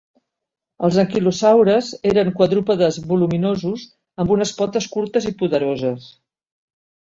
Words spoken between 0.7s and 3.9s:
Els anquilosaures eren quadrúpedes voluminosos,